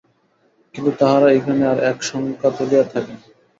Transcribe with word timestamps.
কিন্তু 0.75 0.91
তাঁহারা 0.99 1.27
এইখানে 1.31 1.63
আর 1.67 1.77
এক 1.91 1.97
শঙ্কা 2.09 2.49
তুলিয়া 2.57 2.83
থাকেন। 2.91 3.17